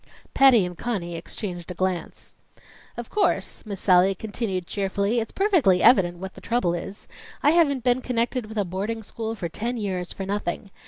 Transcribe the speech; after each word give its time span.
Patty 0.33 0.65
and 0.65 0.75
Conny 0.75 1.15
exchanged 1.15 1.69
a 1.69 1.75
glance. 1.75 2.33
"Of 2.97 3.11
course," 3.11 3.63
Miss 3.67 3.79
Sallie 3.79 4.15
continued 4.15 4.65
cheerfully, 4.65 5.19
"it's 5.19 5.31
perfectly 5.31 5.83
evident 5.83 6.17
what 6.17 6.33
the 6.33 6.41
trouble 6.41 6.73
is. 6.73 7.07
I 7.43 7.51
haven't 7.51 7.83
been 7.83 8.01
connected 8.01 8.47
with 8.47 8.57
a 8.57 8.65
boarding 8.65 9.03
school 9.03 9.35
for 9.35 9.47
ten 9.47 9.77
years 9.77 10.11
for 10.11 10.25
nothing. 10.25 10.71